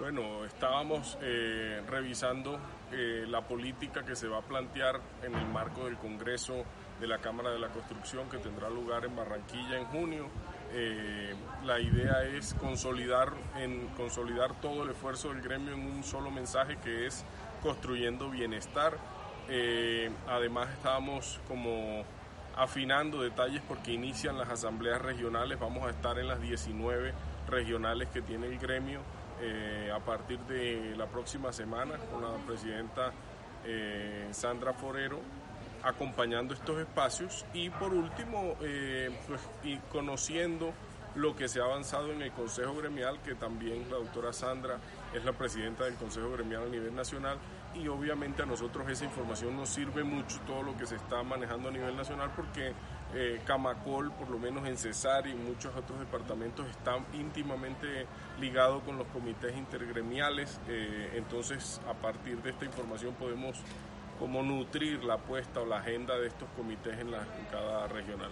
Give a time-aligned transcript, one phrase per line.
[0.00, 2.58] Bueno, estábamos eh, revisando
[2.90, 6.64] eh, la política que se va a plantear en el marco del Congreso
[6.98, 10.28] de la Cámara de la Construcción que tendrá lugar en Barranquilla en junio.
[10.72, 11.34] Eh,
[11.66, 13.34] la idea es consolidar,
[13.94, 17.22] consolidar todo el esfuerzo del gremio en un solo mensaje que es
[17.62, 18.96] construyendo bienestar.
[20.28, 22.04] además estábamos como
[22.56, 27.12] afinando detalles porque inician las asambleas regionales, vamos a estar en las 19
[27.50, 29.00] regionales que tiene el gremio
[29.40, 33.12] eh, a partir de la próxima semana con la presidenta
[33.64, 35.20] eh, Sandra Forero
[35.82, 40.72] acompañando estos espacios y por último eh, pues, y conociendo
[41.14, 44.78] lo que se ha avanzado en el Consejo Gremial, que también la doctora Sandra
[45.14, 47.38] es la presidenta del Consejo Gremial a nivel nacional
[47.74, 51.68] y obviamente a nosotros esa información nos sirve mucho todo lo que se está manejando
[51.68, 52.72] a nivel nacional porque
[53.14, 58.06] eh, Camacol, por lo menos en Cesar y muchos otros departamentos, está íntimamente
[58.38, 63.56] ligado con los comités intergremiales, eh, entonces a partir de esta información podemos
[64.20, 68.30] como nutrir la apuesta o la agenda de estos comités en, la, en cada regional.